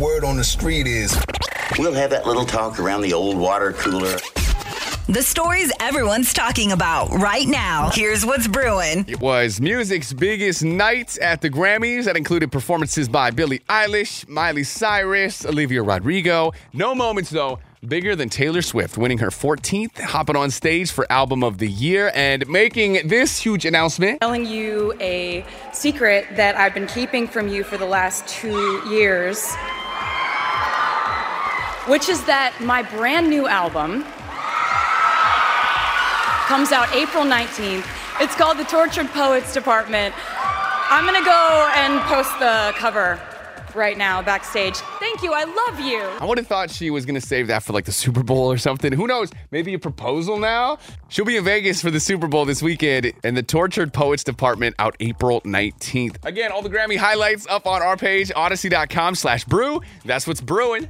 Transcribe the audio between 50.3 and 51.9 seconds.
now? She'll be in Vegas for